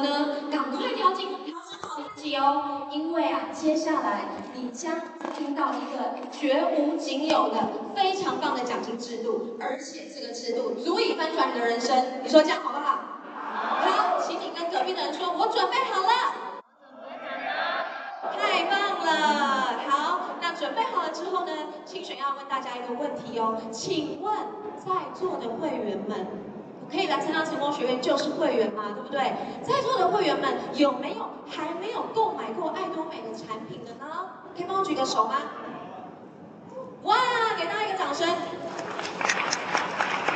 [0.00, 4.94] 了呢，赶快调紧调整好自己哦，因为啊，接下来你将
[5.36, 12.20] 听到一个绝无仅有的非常棒的奖金制度，而且这个制度足以翻转你的人生。
[12.22, 12.98] 你说这样好不好？
[13.56, 16.08] 好，请你跟隔壁的人说，我准备好了。
[18.38, 19.78] 太棒了！
[19.88, 21.52] 好，那准备好了之后呢，
[21.84, 24.34] 清水要问大家一个问题哦，请问
[24.76, 26.26] 在座的会员们，
[26.90, 28.84] 可以来参加成功学院就是会员嘛？
[28.94, 29.32] 对不对？
[29.62, 34.06] 在座的会员们有没有还没有购买过爱多美的产品的呢？
[34.56, 35.34] 可以帮我举个手吗？
[37.02, 37.16] 哇，
[37.58, 38.28] 给大家一个掌声。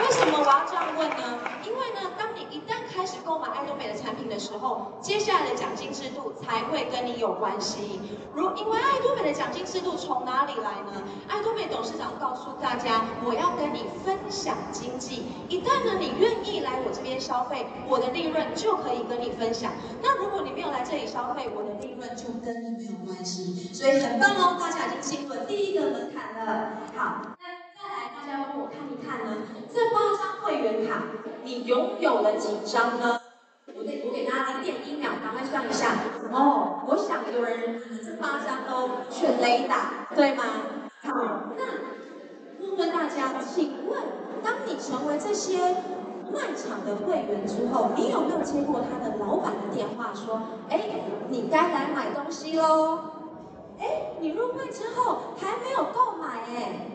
[0.00, 1.38] 为什么我要这样问呢？
[1.64, 8.00] 因为呢，当你一旦开始购买爱多美的产品的时候，接下来的奖金制度才会跟你有关系。
[8.34, 11.02] 如因为爱多美的奖金制度从哪里来呢？
[11.28, 15.26] 爱多美董事长告诉大家，我要跟你分享经济。
[15.48, 19.72] 一旦呢，你愿意来我这边消费，我的利润就可以跟你分享。
[20.02, 23.70] 那如果你没有来这里消费，我的利润就跟你没有关系。
[23.72, 26.72] 所以很棒哦，大家已经进入了第一个门槛了。
[26.96, 27.39] 好。
[29.10, 29.38] 看呢，
[29.74, 31.02] 这八张会员卡，
[31.42, 33.18] 你拥有了几张呢？
[33.66, 35.96] 我给我给大家点一秒，赶快算一下。
[36.30, 40.44] 哦，我想有人这八张都全雷打，对吗？
[41.02, 41.10] 好，
[41.56, 44.00] 那问问大家，请问，
[44.44, 45.74] 当你成为这些
[46.32, 52.98] 卖场的会员之后，你有没有接过他的老板的电话说，哎，你该来买东西喽？
[53.80, 56.86] 哎，你入会之后还没有购买哎。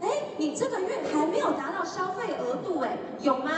[0.00, 3.50] 哎，你这个月还没有达到消费额度，哎，有吗？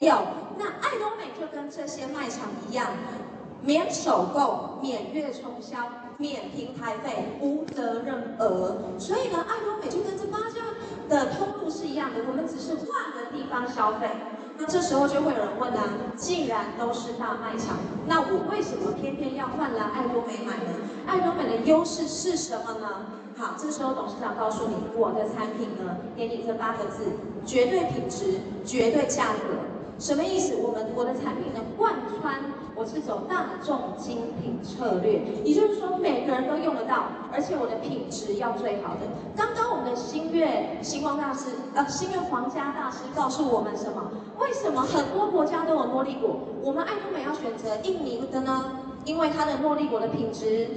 [0.00, 0.14] 有。
[0.58, 2.88] 那爱多美就跟这些卖场一样，
[3.62, 5.78] 免首购、免月冲销、
[6.18, 8.76] 免平台费、无责任额。
[8.98, 10.60] 所以呢，爱多美就跟这八家
[11.08, 14.10] 的通路是一样的，我们只是换个地方消费。
[14.58, 15.84] 那这时候就会有人问啦，
[16.16, 20.74] 既然都是大卖场，那我为什么偏偏要换来爱多美买呢？
[21.06, 23.06] 爱多美的优势是什么呢？
[23.40, 27.04] 好，这时候董事长告诉你，我的产品呢，给你这八个字：
[27.46, 29.56] 绝对品质，绝对价格。
[29.98, 30.56] 什么意思？
[30.56, 32.34] 我们我的产品呢，贯穿，
[32.76, 39.08] 我是走大众精品策略，也就是说每个人都用得到，而且我的品质要最好的。
[39.34, 44.12] 刚刚我们的新月星光大师，呃，新月皇家大师告诉我们什么？
[44.38, 48.72] 为什么很多国家都有诺丽果，我们爱多美要选择印尼的呢？
[49.06, 50.68] 因为它的诺丽果的品质。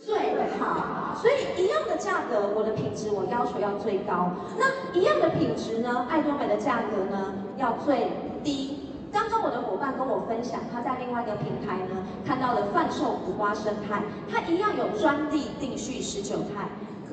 [0.00, 0.16] 最
[0.58, 4.30] 好，所以一样的价格，我的品质我要求要最高。
[4.56, 6.06] 那一样的品质呢？
[6.08, 8.08] 爱多美的价格呢要最
[8.42, 8.84] 低。
[9.10, 16.68] 刚刚我的伙伴跟我分享，他在另外一个平台呢看到了贩售苦瓜生态，它一样有专利定序十九肽，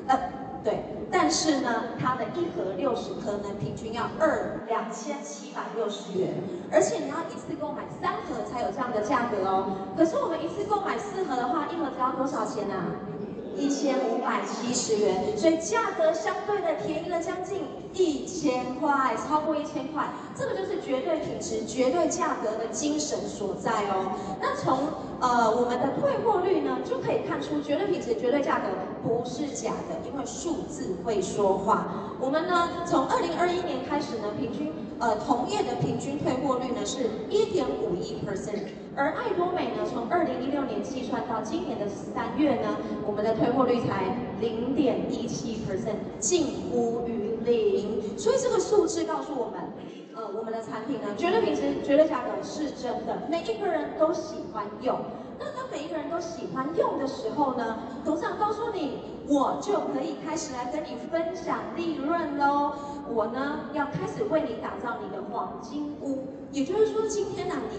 [0.06, 0.18] 呃，
[0.66, 0.82] 对，
[1.12, 6.34] 但是呢，它的一盒六十颗呢，平均要二两千七百六十元，
[6.72, 9.94] 而且你要一次购买三盒才有这样的价格哦。
[9.96, 12.82] 可是我们一次购买四盒的话，一盒只要多少钱啊？
[13.56, 17.62] 一千五百七十元，所以价格相对的便宜了将近
[17.94, 24.12] 一千块，超过一千块，这个就是绝对品质、绝对价格的精神所在哦。
[24.40, 24.78] 那从
[25.20, 28.66] 呃我们的退货率呢，就可以看出绝对品质、绝对价格
[29.02, 32.12] 不是假的，因为数字会说话。
[32.20, 38.85] 我们呢，从二零二一年开始呢，平均呃同业的平均退货率呢是一点五一 percent。
[38.96, 42.76] 而爱多美呢，从二零一六年计算到今年的三月呢，
[43.06, 48.16] 我们的退货率才零点一七 percent，近乎于零。
[48.16, 49.60] 所以这个数字告诉我们，
[50.14, 54.98] 呃，我们的产品呢，绝对品质、绝对价格是真的，每一个人都喜欢用。
[55.38, 62.72] 那当每一个人都喜欢用的时候呢，董事长告诉你，我就可以开始来跟你分享利润喽。
[63.10, 66.24] 我呢，要开始为你打造你的黄金屋。
[66.52, 67.75] 也就是说，今天呢、你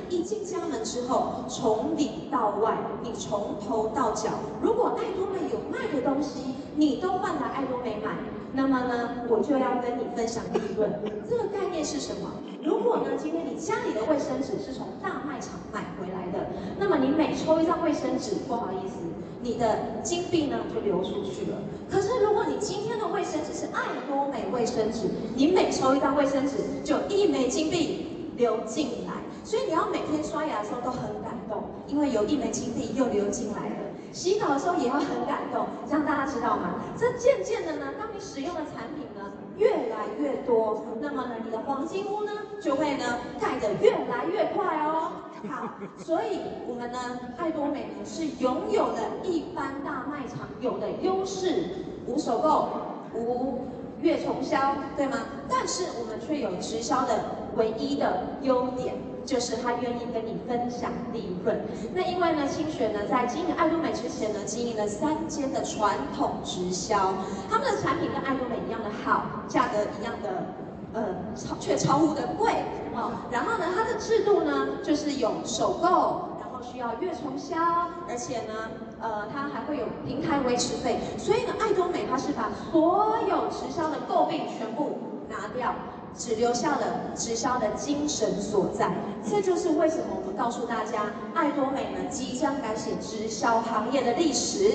[1.08, 4.30] 后，从里到外，你从头到脚，
[4.62, 8.12] 如果爱多美有卖的东西，你都换来爱多美买，
[8.54, 10.92] 那么呢，我就要跟你分享利润。
[11.30, 12.30] 这个概念是什么？
[12.64, 16.48] 如果呢，今天你家里的卫生纸是从大卖场买回来的，
[16.78, 18.98] 那么你每抽一张卫生纸，不好意思，
[19.42, 21.58] 你的金币呢就流出去了。
[21.90, 29.14] 可是如果你今天的卫生纸是爱多美卫生纸，你每抽一张卫生纸就一枚金币流进来，
[29.48, 33.76] 所以你要每天刷牙的时候都很感动，因为有一枚金币又流进来了。
[34.12, 36.76] 洗澡的时候也要很感动，这样大家知道吗？
[36.98, 45.14] 这渐渐的呢，当你使用的产品呢越来越多，那么呢，你的黄金屋呢就会呢盖得越来越快哦。
[45.50, 47.00] 好，所以我们呢，
[47.38, 52.68] 爱多美呢是拥有了一般大卖场有的优势，无首购、
[53.14, 53.62] 无
[54.02, 55.20] 月冲销，对吗？
[55.48, 57.24] 但是我们却有直销的
[57.56, 58.96] 唯一的优点，
[59.28, 61.62] 就是他愿意跟你分享利润。
[61.94, 67.14] 那因为呢，清雪呢在经营爱多美之前呢，经营了三间的传统直销，
[67.50, 70.46] 他们的产品跟爱多美一样的好，价格一样的，
[70.94, 71.04] 呃，
[71.36, 72.54] 超却超乎的贵
[72.96, 73.12] 哦。
[73.30, 76.30] 然后呢，它的制度呢就是有首购。
[76.40, 77.56] 然后需要月冲销，
[78.10, 78.54] 而且呢，
[79.00, 84.98] 呃，它还会有平台维持费，所以呢，爱多美它是把所有直销的诟病全部
[85.30, 85.76] 拿掉，
[86.18, 88.92] 只留下了直销的精神所在。
[89.30, 94.72] 这就是为什么我们告诉大家，爱多美呢即将改写直销行业的历史。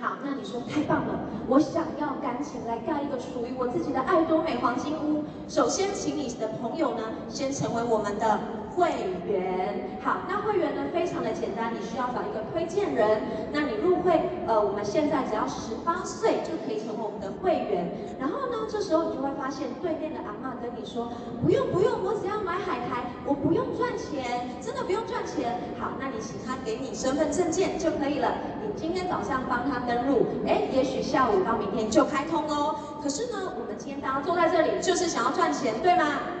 [0.00, 5.24] 好，那你说太棒了，我想要赶紧来盖一个属于我自己的爱多美黄金屋。
[5.48, 8.38] 首先，请你的朋友呢先成为我们的。
[8.78, 8.88] 会
[9.26, 13.20] 员好，那会员呢非常的简单，你需要找一个推荐人。
[13.52, 17.90] 那你入会，呃，我们现在只要十八岁就可以成为我们的会员。
[18.20, 21.10] 然后呢，这时候你就会发现对面的阿嬷跟你说，
[21.42, 25.58] 不用不用，我只要买海苔，我不用赚钱，真的不用赚钱。
[25.80, 28.32] 好，那你请他给你身份证件就可以了。
[28.62, 32.76] 你今天早上帮他登录，哎，也许下午到明天就开通哦。
[33.02, 36.37] 可是呢，我们今天大家坐在这里就是想要赚钱，对吗？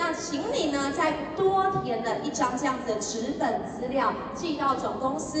[0.00, 5.38] 那请你呢再多填了一张这样子的纸本资料寄到总公司，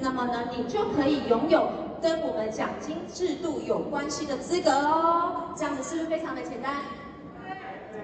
[0.00, 1.66] 那么呢你就可以拥有
[2.02, 5.54] 跟我们奖金制度有关系的资格哦。
[5.56, 6.74] 这样子是不是非常的简单？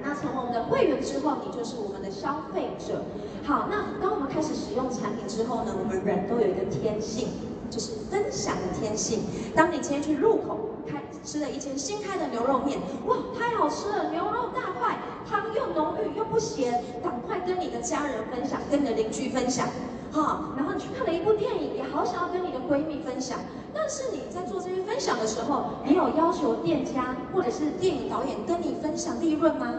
[0.03, 3.03] 那从我们的会员之后，你就是我们的消费者。
[3.45, 7.29] 好，那当我们开始使用产品之后呢，我们人都有一个天性。
[7.71, 9.21] 就是分享的天性。
[9.55, 14.97] 当你今天去入口开吃了一间新开的牛肉面，哇，太好吃了，牛肉大块，
[15.29, 19.69] 汤又浓郁又不咸，赶快跟你的家人分享，跟你的邻居分享，
[20.13, 20.55] 哈。
[20.57, 23.39] 然后你去看了一部电影，也好想要跟你的闺蜜分享。
[23.75, 29.75] 但是你在做这些分享的时候，你有要求店家或者是电影导演跟你分享利润吗？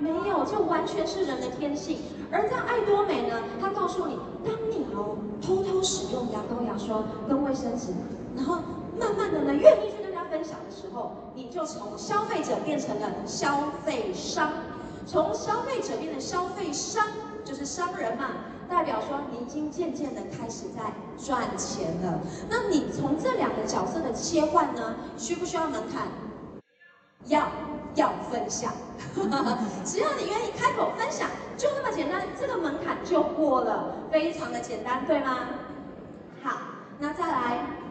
[0.00, 1.98] 没有，这完全是人的天性。
[2.32, 7.92] 而在爱多美呢，他告诉你，当你哦偷偷使用牙膏、牙刷跟卫生纸，
[8.34, 8.56] 然后
[8.98, 10.01] 慢慢的呢愿意去
[10.42, 14.50] 分享的时候，你就从消费者变成了消费商。
[15.06, 17.06] 从消费者变成消费商，
[17.44, 18.30] 就是商人嘛，
[18.68, 22.18] 代表说你已经渐渐的开始在赚钱了。
[22.50, 26.08] 那你从这两个角色的切换呢，需不需要门槛？
[27.26, 27.46] 要。
[27.94, 28.72] 要分享，
[29.84, 31.28] 只要你愿意开口分享，
[31.58, 35.40] 就那么简单，这个门槛就过了，非常的简单，对吗？
[36.42, 36.56] 好，
[36.98, 37.81] 那再来。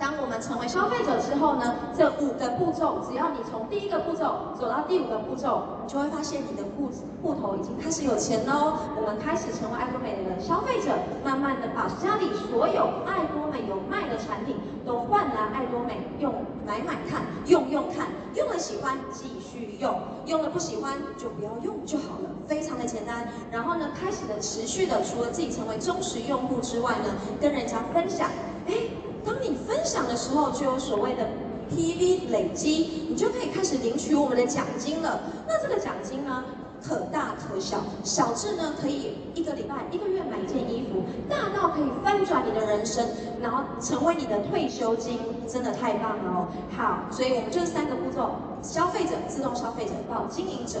[0.00, 6.88] 当我们成为消费者之后呢，这五个步骤，只要你从第一个步骤走到第五个步骤，你就会发现你的户
[7.22, 8.78] 户头已经开始有钱喽。
[8.96, 14.56] 我们开始成为爱多美的消费者，慢慢的把家里所有爱多美有卖的产品
[14.86, 16.32] 都换来爱多美用，
[16.66, 23.28] 买买看，用用看，用了喜欢继续用，用了不喜欢就不要用就好了，非常的简单。
[23.52, 28.30] 然后呢，开始的持续的，除了自己成为忠实用户之外呢，跟人家分享，
[28.66, 28.89] 哎。
[29.30, 31.28] 当你分享的时候，就有所谓的
[31.70, 35.20] PV 累积，你就可以开始领取我们的奖金了。
[35.46, 36.44] 那这个奖金呢，
[36.82, 43.06] 可大可小，小至呢可以一个礼拜、一个月买一件衣服，大到可以翻转你的人生，
[43.40, 46.48] 然后成为你的退休金，真的太棒了哦。
[46.76, 48.32] 好，所以我们这三个步骤：
[48.62, 50.80] 消费者、自动消费者到经营者。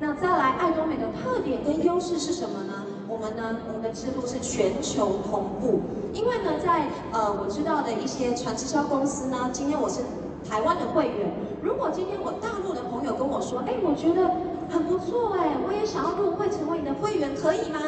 [0.00, 2.77] 那再来，爱多美的特点跟优势是什么呢？
[3.18, 5.80] 我们呢，我们的制度是全球同步。
[6.12, 10.02] 因为呢，在呃我知道的一些传直销公司呢，今天我是
[10.48, 11.34] 台湾的会员。
[11.60, 14.30] 如果今天我大陆的朋友跟我说，哎，我觉得
[14.70, 17.80] 很不错哎，我也想要入会成为你的会员，可以吗？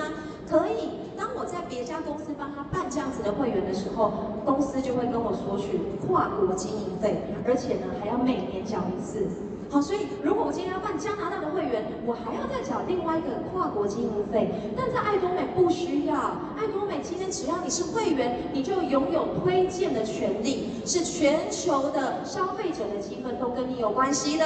[0.50, 0.99] 可以。
[1.16, 4.10] 当我在别家公司帮他办这样子的会员的时候，
[4.44, 9.28] 公司就会跟我索取跨国经营费，而且呢还要每年缴一次。
[9.71, 14.50] 好，所以如果我今天要办加拿大的会员，我还要再缴另外一个跨国经营费。
[14.77, 16.17] 但在爱多美不需要，
[16.59, 24.45] 爱多美今天只要你是会员，你就拥有推荐的权利，是全球的消费者的积分都跟你有关系的。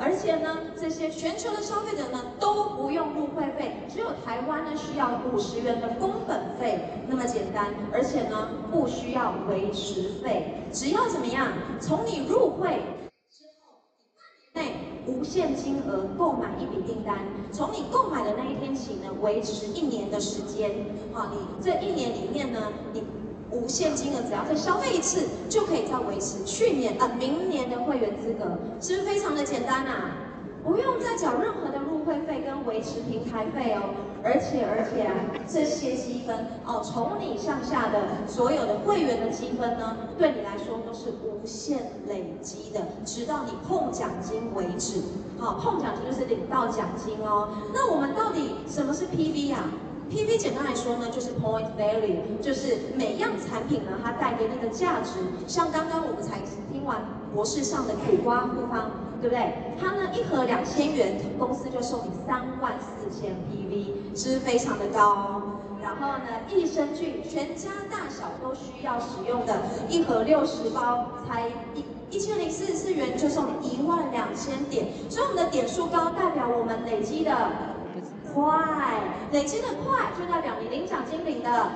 [0.00, 7.68] 而且呢，这些全球的消费者呢都不用入会费，只有台湾呢需要五十元的工本费，那么简单。
[7.92, 12.80] 而且呢不需要维持费，只要怎么样，从你入会。
[15.06, 17.18] 无限金额购买一笔订单，
[17.52, 20.70] 从你购买的那一天起呢，维持一年的时间。
[21.12, 23.04] 好，你这一年里面呢，你
[23.50, 30.25] 无限金额只要再消费一次，就可以再维持去年啊、呃、明年的会员资格，是不是非常的简单啊？
[31.16, 33.94] 缴任何的入会费跟维持平台费哦。
[34.22, 35.14] 而且而且啊，
[35.46, 45.00] 这些积分哦，从你向下的所有的会员的积分呢，对你来说都是无限累积的，直到你碰奖金为止。
[45.38, 47.50] 好，碰奖金就是领到奖金哦。
[47.72, 49.70] 那我们到底什么是 PV 啊
[50.10, 55.20] ？PV 简单来说呢，就是 Point Value，就是每样产品呢，它带给你的价值。
[55.46, 56.40] 像刚刚我们才
[56.72, 59.54] 听完博士上的苦瓜复方，对不对？
[59.80, 65.42] 它呢一盒两千元，公司就送你三万四千 PV，是不是非常的高？
[65.82, 69.54] 然后呢，益生菌全家大小都需要使用的，
[69.88, 74.86] 一盒六十包才一一千零四十四元，就送你一万两千点。
[75.08, 77.32] 所以我们的点数高，代表我们累积的。
[78.34, 79.00] 快，
[79.32, 81.70] 累积的快就代表你领奖金领的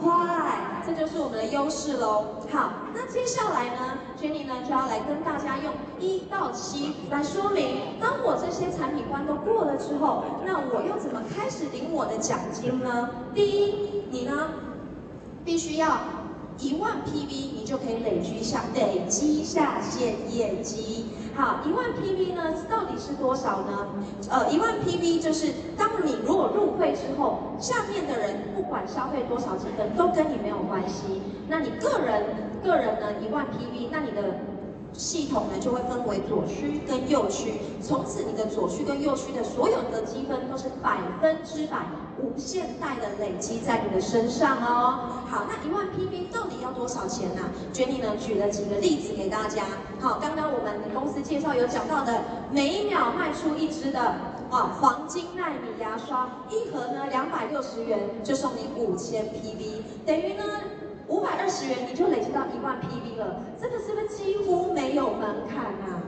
[0.00, 2.24] 快，这就是我们的优势喽。
[2.52, 13.10] 好，那接下来呢，Jenny 呢就要来跟大家用一到七来说明，当我这些产品关都过了之后，那我又怎么开始领我的奖金呢？
[13.34, 14.50] 第一，你呢
[15.44, 15.98] 必须要
[16.58, 21.06] 一万 PV，你就可以累积下累积下线业绩。
[21.36, 23.86] 好，一万 PV 呢，到底是多少呢？
[24.30, 31.20] 呃，一万 PV 就是当你如果入会之后，下面的人不管消费多少积分，都跟你没有关系。
[31.48, 32.24] 那你个人
[32.64, 34.38] 个人呢，一万 PV，那你的
[34.94, 41.80] 系统呢就会分为左区跟右区，从此你的左区跟右区的所有的积分都是百分之百。
[42.18, 45.20] 无限代的累积在你的身上哦。
[45.28, 46.32] 好，那一万 PV
[46.66, 47.42] 要多少钱呢
[47.72, 49.62] ？Jenny 呢举了几个例子给大家。
[50.00, 54.00] 好，刚刚我们公司介绍有讲到的，每一秒卖出一支的
[54.50, 60.42] 啊黄金纳米牙刷，一盒呢两百六十元就送你五千 PV，等于呢
[61.06, 63.42] 五百二十元你就累积到一万 PV 了。
[63.60, 66.02] 这个是不是几乎没有门槛啊？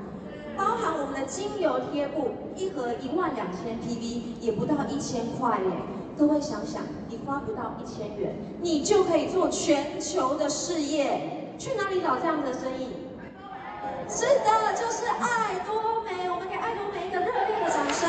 [0.56, 5.70] 包含我们的精油贴布，一盒一万两千 PV，也不到一千块耶。
[6.18, 6.82] 各位想想，
[7.28, 11.52] 花不到一千元，你就可以做全球的事业。
[11.58, 12.88] 去哪里找这样的生意？
[14.08, 16.30] 是的，就是爱多美。
[16.30, 18.08] 我们给爱多美一个热烈的掌声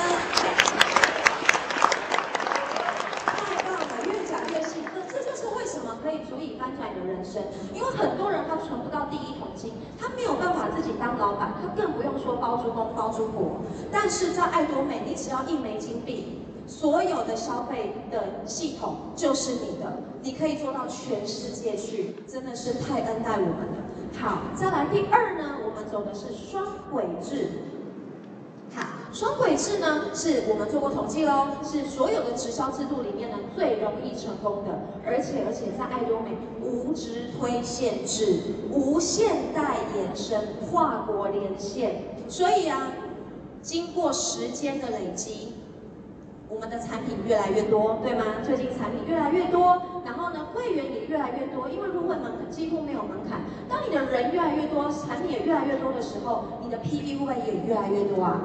[3.35, 4.79] 太棒了越讲越细
[5.11, 5.97] 这就是为什么。
[6.01, 13.59] 可以足以翻转你的人生，因为很多人他存不到第一桶金，他没有办法自己当老板，他更不用说包租公包租婆。
[13.91, 23.83] 但是在爱多美，你只要一枚金币，所有的消费的系统就是你的，你可以做到全世界去，真的是太恩待我们了。
[24.19, 27.49] 好，再来第二呢，我们走的是双轨制。
[28.75, 42.91] 好双轨制呢，是我们做过统计喽，是所有的直销制度里面呢最容易成功的，而且而且在爱多美无直推限制，无限代延伸，跨国连线，所以啊，
[43.63, 45.53] 经过时间的累积，
[46.59, 48.25] 我们的产品越来越多，对吗？
[48.43, 53.39] 最近产品越来越多，然后呢，会员也越来越多，因为入会门槛几乎没有门槛。
[53.69, 58.41] 当你的人越来越多，产品也越来越多的时候，你的 PV 会也越来越多啊。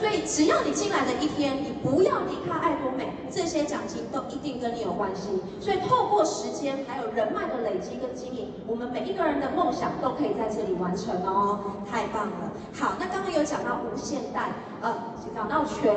[0.00, 5.28] 所以只要你进来的一天，你不要离开爱多美，这些奖金都一定跟你有关系。
[5.60, 12.50] 所以透过时间还有人脉的累积跟经营，我们每一个人的梦想都可以在这里完成哦，太棒了。
[12.72, 14.94] 好，那刚刚有讲到无限代，呃，
[15.34, 15.94] 讲到全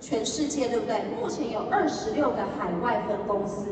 [0.00, 1.02] 全世界，对不对？
[1.20, 3.64] 目前有二十六个海外分公司，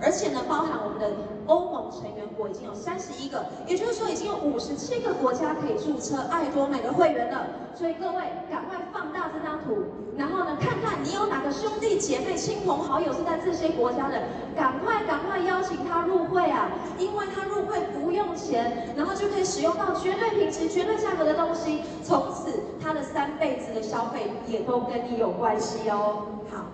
[0.00, 1.10] 而且呢，包含我们的
[1.46, 7.46] 欧盟成员国已经有三十一个，也就是说已经有五十七个国家可以注册爱多美的会员了。
[7.74, 9.84] 所以各位赶快放大这张图，
[10.16, 14.22] 然后呢，看看你有哪个兄弟姐妹、亲朋好友是在这些国家的，
[14.54, 16.70] 赶快赶快邀请他入会啊！
[16.98, 26.26] 因为他入会不用钱，然后就可以使用到绝对品质、绝对价格的东西，从此他的三辈子的消费也都跟你有关系哦。
[26.48, 26.66] 好，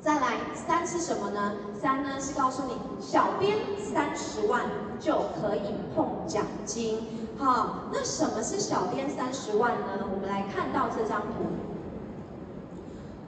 [0.00, 1.52] 再来三是什么呢？
[1.80, 4.62] 三呢是告诉你，小编三十万
[5.00, 7.00] 就可以碰奖金。
[7.38, 10.06] 好，那什么是小编三十万呢？
[10.10, 11.44] 我们来看到这张图。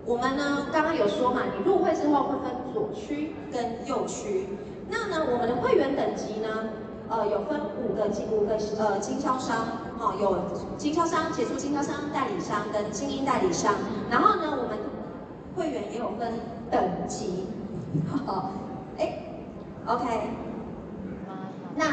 [0.07, 4.49] 我们呢，刚刚有说嘛，你入会之后会分左区跟右区。
[4.89, 6.49] 那呢，我们的会员等级呢，
[7.11, 9.67] 呃，有分五个经五个呃经销商，
[9.99, 10.39] 好，有
[10.79, 13.75] 经销商、杰出经销商、代理商跟精英代理商。
[14.09, 14.79] 然后呢，我们
[15.55, 16.33] 会员也有分
[16.71, 17.47] 等级。
[18.27, 18.51] 好，
[18.99, 19.19] 哎
[19.87, 20.05] ，OK，
[21.75, 21.85] 那。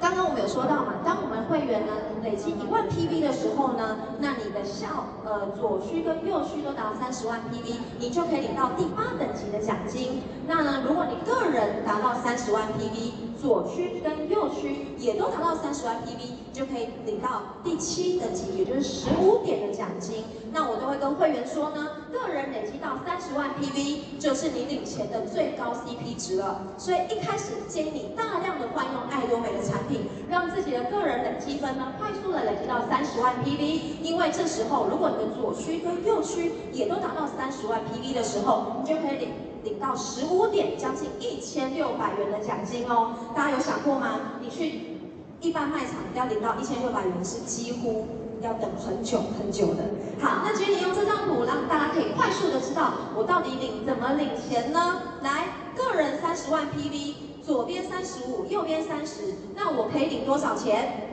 [0.00, 1.92] 刚刚我们有说到嘛，当我们会员呢
[2.22, 4.86] 累积一万 PV 的时候呢，那你的校
[5.24, 10.22] 呃左区跟右区都达到三十万 PV，你就可以领到第八等级的奖金。
[10.46, 20.24] 那呢，如果你个人达到三十万 PV，左区跟右区也都达到三十万 PV，就可以领到第七等级，也就是十五点的奖金。
[20.50, 26.62] 那我都会跟会员说呢，个人累积到三十万 PV 就是你领钱的最高 CP 值了。
[26.76, 34.02] 所以一开始建议你大量的换用爱多美的产品，让自己的个人累积分呢快速的累积到三十万 PV。
[34.02, 39.28] 因为这时候如果你的左区跟右区也都达到三十万 PV 的时候，你就可以领。
[39.64, 43.14] 领到十五点，将近一千六百元的奖金哦！
[43.34, 44.38] 大家有想过吗？
[44.40, 44.98] 你去
[45.40, 48.06] 一般卖场要领到一千六百元，是几乎
[48.40, 49.84] 要等很久很久的。
[50.20, 55.02] 好，那请你用这张图，让大家可以快速的知道我到底领怎么领钱呢？
[55.22, 55.46] 来，
[55.76, 61.04] 个人三十万 PV，左边三十五，右边三十，那我可以领多少钱？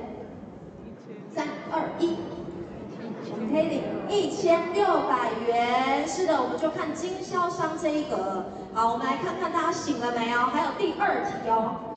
[1.34, 2.16] 三二一。
[3.56, 8.44] 可以领一千六百元，是的，我们就看经销商这一格。
[8.74, 10.40] 好，我们来看看大家醒了没有？
[10.48, 11.96] 还有第二题哦。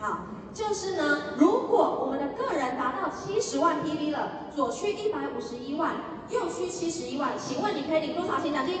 [0.00, 0.18] 好，
[0.52, 5.92] 就是呢，如果我们的个人达到七十万 PV 了，左区一百五十一万，
[6.30, 8.80] 右区七十一万，请问你可以领多少钱奖金？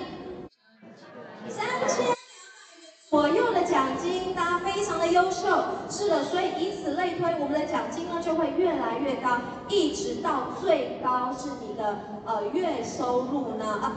[1.48, 2.23] 三千。
[4.04, 5.48] 金，大家非常的优秀，
[5.88, 13.92] 是的，所以以此类推，我们的奖金呢就会越来越高，一直到最高是你的呃月收入呢啊。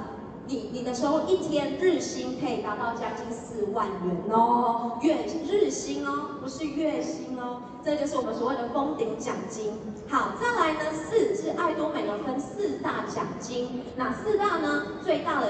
[0.49, 9.73] 你你的收入一天日薪可以达到将近四万元哦，月日薪哦，不是月薪哦，这就是我们所谓的封顶奖金。
[10.07, 14.83] 好，再来呢，四是爱多美呢分四大奖金，哪四大呢？
[15.03, 15.47] 最大的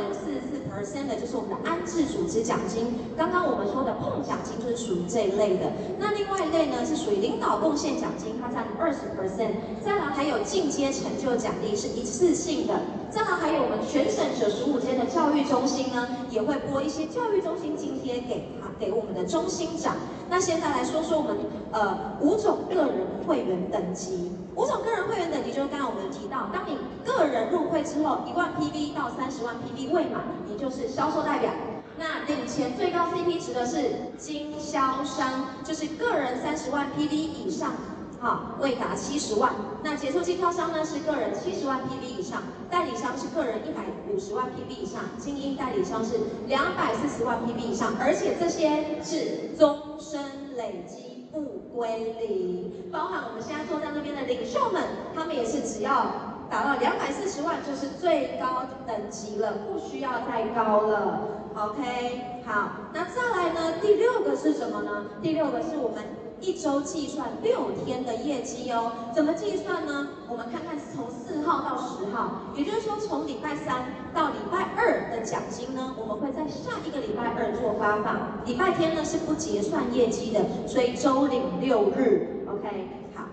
[0.88, 5.68] 三的就是我们的安置组织奖金，刚刚我们说的碰奖金就是属于这一类的。
[6.00, 9.52] 那另外一类呢是属于领导贡献奖金，它占二十 percent。
[9.84, 12.80] 再来还有进阶成就奖励是一次性的。
[13.12, 19.96] 再来还有我们全省九十五间的教育中心呢，也会拨一些教育中心津贴给他，给我们的中心长。
[20.30, 21.38] 那现在来说说我们
[21.72, 31.52] 呃五种个人会员等级，五种个人会员等级就是刚刚我们提到，当你个人入会之后，一万 PV 到三十万 PV 未满，你就是销售代表。
[32.00, 37.74] 那领钱最高 CP 值的是经销商，就是个人三十万 PV 以上。
[38.20, 46.16] 好，未达七十万，那杰出经销商呢是个人七十万 PV 以上，代理商是个人一百五十万 PV 以上，精英代理商是
[46.48, 51.42] 两百四十万 PV 以上，而且这些是终身累积不
[51.76, 61.20] 归零，包含我们现在坐在那边的领袖们，他们也是只要达到两百四十万就是最高等级了，不需要再高了。
[61.56, 63.80] OK，好，那再来呢？
[63.82, 65.06] 第六个是什么呢？
[65.22, 66.04] 第六个是我们。
[66.40, 70.08] 一周计算六天的业绩哦，怎么计算呢？
[70.30, 78.46] 我们看看从四号到十号，也就是说从礼拜三到礼拜二的奖金呢，我们会在下一个礼拜二做发放。
[78.46, 82.46] 礼拜天呢是不结算业绩的，所以周领六日。
[82.48, 83.24] OK，好，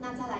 [0.00, 0.38] 那再来。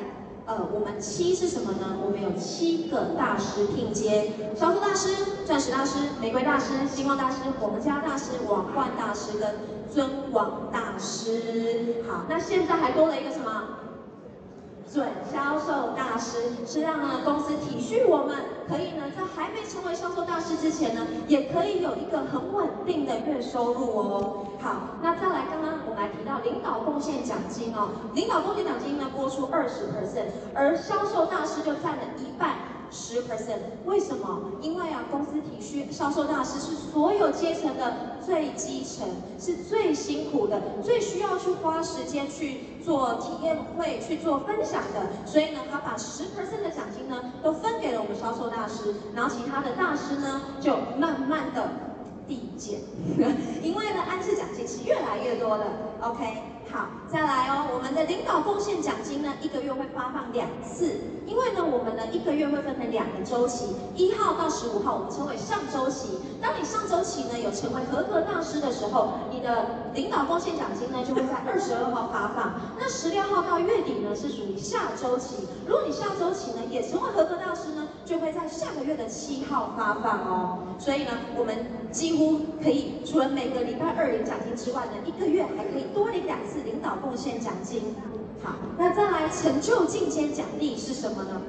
[0.48, 1.98] 呃，我们七是什么呢？
[2.02, 5.14] 我们有七个大师拼接：销售大师、
[5.44, 9.54] 钻石大师、玫瑰大师、星光大师、皇家大师、王冠大师跟
[9.98, 12.04] 尊王大师。
[12.08, 13.64] 好，那现在还多了一个什么？
[14.94, 18.37] 准销售大师是让呢公司体恤我们，
[18.68, 24.46] 可以呢在还没成为销售大师之前呢，也可以有一个很稳定的月收入哦。
[24.61, 32.54] 好，那再来，刚刚我们来提到领导贡献奖金哦，领导贡献奖金呢拨出二十 percent，而销售大师就占了一半。
[32.90, 34.40] 十 percent，为什么？
[34.61, 39.07] 因为啊，公司体恤销售大师是所有阶层的最基层，
[39.38, 45.09] 是最辛苦的，最需要去花时间去做体验会、去做分享的。
[45.27, 51.70] 所以呢，他把十 percent 的奖金呢，都分给了我们销售大师，然后其他的大师呢，就慢慢的
[52.27, 52.81] 递减，
[53.62, 55.64] 因为呢，安置奖金是越来越多的。
[56.03, 56.57] OK。
[56.70, 66.18] 好，再来哦，我们的领导贡献奖金呢，一个月会发放两次，因为呢，我们呢一个月会分成两个周期，一号到十五号我们称为上周期。
[66.40, 72.61] 当你上周期呢有成为合格大师的时候，你的领导贡献奖金呢就会在二十二号发放。
[72.78, 80.59] 那十六号到月底呢是属于下周期，如果你下周期呢也成为合格大师呢，就会在下个月的七号发放哦。
[80.78, 81.57] 所以呢，我们
[81.90, 86.57] 几乎可以除了每个礼拜二领奖金之外呢，一个月还可以多领两次。
[86.64, 87.94] 领导贡献奖金，
[88.42, 91.40] 好，那再来成就进阶奖励是什么呢？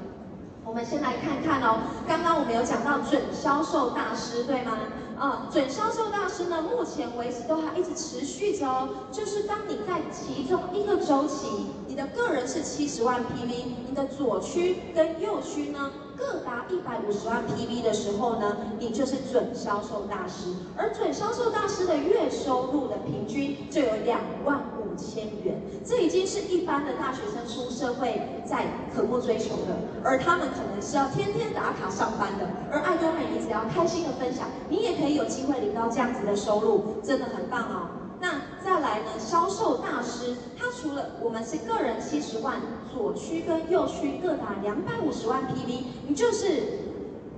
[0.65, 1.79] 我们先来看看哦。
[2.07, 4.77] 刚刚我们有讲到准销售大师，对吗？
[5.17, 8.87] 啊、准销售大师呢，目前为止都还一直持续着哦。
[9.11, 11.47] 就是当你在其中一个周期，
[11.87, 20.53] 你的个人是七十万 PV，你的左区跟右区呢各达一百五十万 PV 的时候呢，你就是准销售大师。
[20.77, 24.61] 而准销售大师的月收入的平均就有两万。
[24.99, 37.89] 千元，这已经是一般的大学生出社会在渴慕追求的，而他们可能是要天天打卡上班的，而爱多美，你只要开心的分享，你也可以有机会领到这样子的收入，真的很棒哦。
[38.19, 42.62] 那再来呢，销售大师，他除了我们是个人七十万，
[42.93, 46.88] 左区跟右区各打两百五十万 PV，你就是。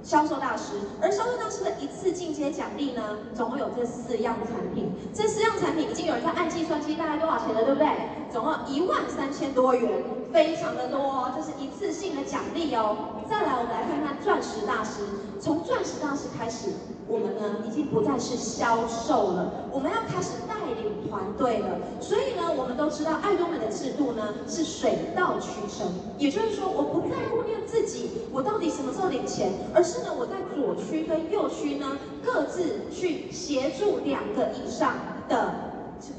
[0.03, 4.91] 销售大师，而销售大师的一次进阶奖励呢，总共有这四样产品。
[5.13, 7.87] 这四样产品已经有人在按计算机，大概多少钱了，对不对？
[8.31, 13.23] 总共一万三千多元，非常的多哦，这是一次性的奖励哦。
[13.29, 15.01] 再来，我们来看看钻石大师。
[15.39, 16.69] 从钻石大师开始，
[17.11, 21.77] 我们呢已经不再是销售了，我们要开始带领团队了。
[21.99, 34.93] 所以呢，我们都知道爱多美的制度呢是水到渠成，也就是说，我不再顾念自己我到底什么时候领钱，而是呢我在左区跟右区呢各自去协助两个以上
[35.27, 35.51] 的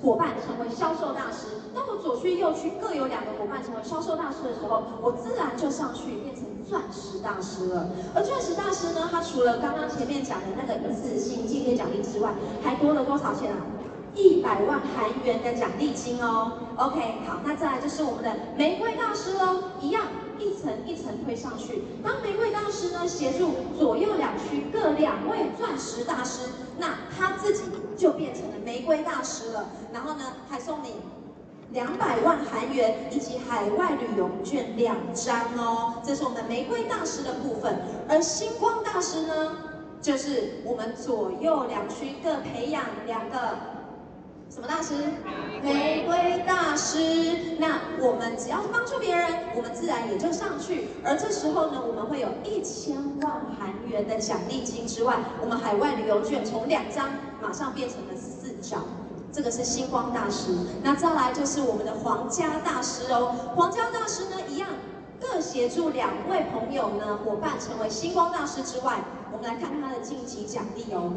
[0.02, 1.62] 伙伴成为销售大师。
[1.74, 7.88] 当我左区右区各有两个伙伴成为销售大师的时候，我自然就上去变成钻石大师了。
[8.14, 12.32] 而钻石大师呢，他除了刚刚前面讲的那个一次性进阶奖励之外，
[12.62, 13.58] 还多了多少钱啊？
[14.14, 16.52] 一百万韩元的奖励金哦。
[16.76, 20.04] OK，好，那再来就是我们的玫瑰大师喽，一样
[20.38, 21.82] 一层一层推上去。
[22.04, 27.62] 当玫瑰大师呢协助左右两区各两位钻石大师，那他自己
[27.96, 29.64] 就变成了玫瑰大师了。
[29.94, 30.96] 然后呢，还送你。
[31.72, 37.80] 两百万韩元以及海外旅游券两张哦，这是我们玫瑰大师的部分。
[38.08, 39.56] 而星光大师呢，
[40.00, 43.56] 就是我们左右两区各培养两个
[44.50, 44.94] 什么大师？
[45.62, 47.56] 玫瑰大师。
[47.58, 50.88] 那我们只要帮助别人，我们自然也就上去。
[51.02, 57.08] 而这时候呢，我们会有一千万韩元的奖励金之外，我们海外旅游券从两张
[57.40, 58.85] 马上变成了四张。
[59.33, 63.35] 这个是星光大师，那再来就是我们的皇家大师哦。
[63.57, 64.68] 皇家大师呢，一样
[65.18, 71.12] 各协助两位朋友呢伙伴成为星光大师之外，我们来看他的晋级奖励哦，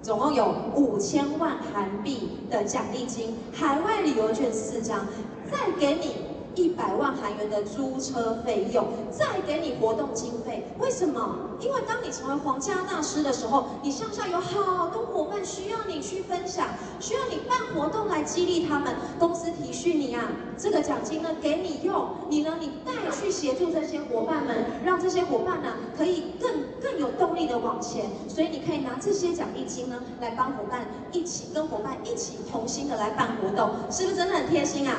[0.00, 5.06] 总共有五千万韩币的奖励金，海外旅游券四张，
[5.52, 6.25] 再给你。
[6.56, 11.36] 一百万韩元的租车费用，再给你活动经费，为什么？
[11.60, 26.50] 因为当你成为皇家大师的时候，你向下有好多伙伴需要你去分享，需要你办活动来激励他们，公司体恤你啊，这个奖金呢给你用，你呢你带去协助这些伙伴们，让这些伙伴呢可以更
[26.82, 34.96] 更有动力的往前，所以你可以拿这些奖励金呢来帮伙伴一起跟伙伴一起同心的来办活动，是不是真的很贴心啊？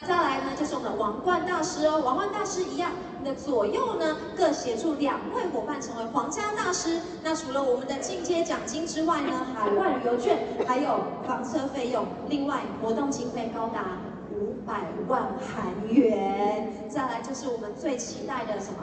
[0.00, 2.02] 再来呢，就是我们的王冠大师哦。
[2.04, 7.00] 王冠大师一样，你的左右呢各协助两位伙伴成为皇家大师。
[7.22, 13.98] 那除了我们的进阶奖金之外呢，海外旅游券，还有房车费用，另外活动经费高达
[14.30, 16.88] 五百万韩元。
[16.88, 18.78] 再来就是我们最期待的什么？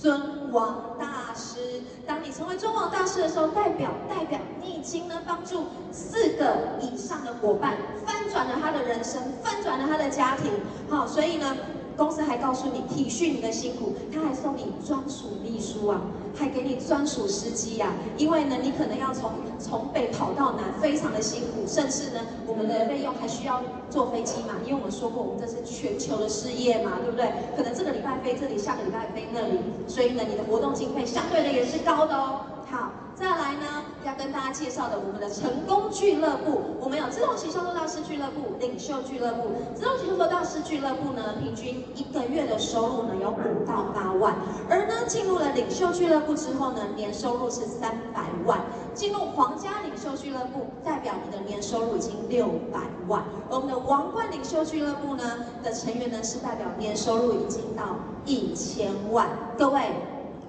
[0.00, 10.50] 尊王大师，当你成为尊王大师的时候，代表代表你已经呢帮助四个以上的伙伴翻转了他的人生，翻转了他的家庭。
[10.88, 11.56] 好，所以呢。
[11.96, 16.02] 公司还告诉你体恤你的辛苦，他还送你专属秘书啊，
[16.38, 27.32] 还给你专属司机呀、因为呢，你可能要从从北跑到南，非常的辛苦，甚至呢，我们的费用还需要坐飞机嘛，因为我们说过，我们这是全球的事业嘛，对不对？
[27.56, 32.40] 可能这个礼拜飞这里，下个礼拜飞那里，所以呢，你的活动经费相对的也是高的哦。
[32.70, 39.48] 好，再来呢，要跟大家介绍的我们的成功俱乐部，我们有自动型销售大师俱乐部、领袖俱乐部。
[39.74, 44.34] 自动型销售大师俱乐部呢，平均一个月的收入呢有五到八万，
[44.68, 48.60] 而呢进入了领袖俱乐部之后呢，年收入是三百万。
[48.92, 53.24] 进入皇家领袖俱乐部，代表你的年收入已经六百万。
[53.48, 59.26] 我们的王冠领袖俱乐部呢的成员呢，是代表年收入已经到一千万。
[59.56, 59.80] 各位，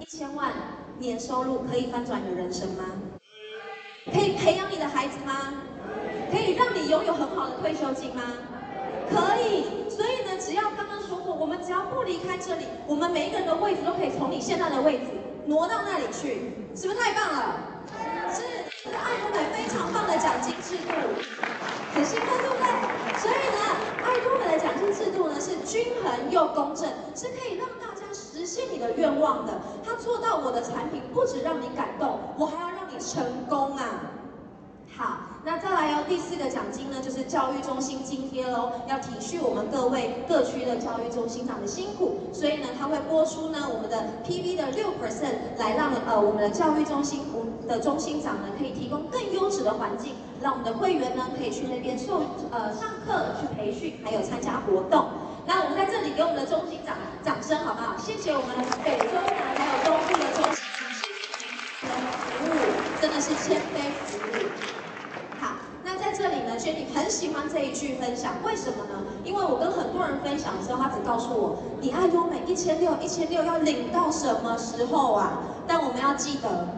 [0.00, 0.52] 一千万。
[0.98, 2.84] 年收入可以翻转你的人生吗？
[4.12, 5.54] 可以培养你的孩子吗？
[6.30, 8.22] 可以让你拥有很好的退休金吗？
[9.10, 9.88] 可以。
[9.88, 15.06] 所以呢，只要刚刚说过，我们只要不离开这里，我们每一个人的位置都可以从你现在的位置
[15.46, 17.56] 挪到那里去，是不是太棒了？
[18.30, 20.92] 是，是爱多美非常棒的奖金制度，
[21.94, 22.64] 很兴奋，对不对？
[23.18, 23.60] 所以呢，
[24.04, 27.66] 爱多美的奖金制度呢是均衡又公正，是可以让
[28.12, 34.12] 实现你的愿望的，他做到我的产品不止让你感动，我还要让你成功啊！
[34.96, 47.20] 好，那再来哦，第四个奖金呢，就是教育中心津贴喽，要体恤我们各位各区的教育中心长的辛苦，所以呢，他会拨出呢我们的 PV 的六 percent 来让呃我们的教育中心
[47.68, 50.14] 的中心长呢可以提供更优质的环境。
[50.40, 55.06] 让我们的会员呢可以去那边受呃上课、去培训，还有参加活动。
[55.48, 57.96] 那我们在这里给我们的中心掌掌声好不好？
[57.96, 60.60] 谢谢我们北中南还有东部的中心，
[60.92, 61.48] 谢谢
[61.80, 62.52] 你的服务，
[63.00, 64.44] 真的是谦卑服务。
[65.40, 69.02] 好，那在这里呢，Jenny 很喜欢这一句分享，为什么呢？
[69.24, 75.38] 因为我跟很多人分享的时候，他只告诉我，你爱多美一千六，一千六要领到什么时候啊？
[75.66, 76.68] 但我们要记得，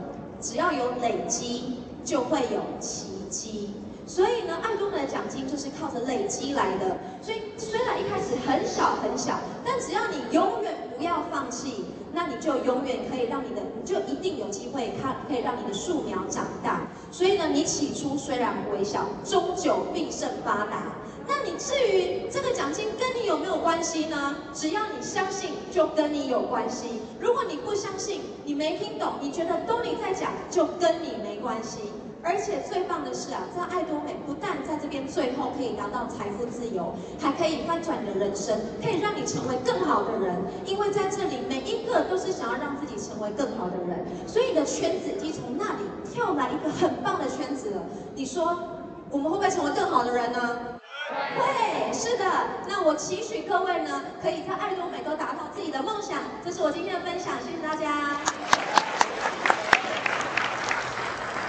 [0.41, 3.70] 只要有累积，就会有奇迹。
[4.11, 6.99] 所以呢，爱多美的奖金就是靠着累积来的。
[7.23, 16.89] 所以虽然一开始很小很小，但只要你永远不要放弃，那你就永远可以让你的，你就一定有机会看，可以让你的树苗长大。
[17.13, 20.91] 所以呢，你起初虽然微小，终究必胜发达。
[21.29, 24.39] 那你至于这个奖金跟你有没有关系呢？
[24.53, 27.01] 只要你相信，就跟你有关系。
[27.21, 31.93] 如果你不相信，你没听懂，你觉得都你在讲，就跟你没关系。
[32.23, 40.37] 而且最棒的是啊，在爱多美不但在这边最后可以达到财富自由，还可以翻转你的人生，可以让你成为更好的人。
[40.67, 47.83] 因为在这里每一个都是想要让自己成为更好的人，所以你的圈子已经从那里跳来一个很棒的圈子了。
[48.15, 48.59] 你说
[49.11, 50.59] 我们会不会成为更好的人呢？
[51.37, 52.25] 会，是的。
[52.69, 56.19] 那我期许各位呢，可以在爱多美都达到自己的梦想。
[56.45, 58.30] 这是我今天的分享，谢谢大家。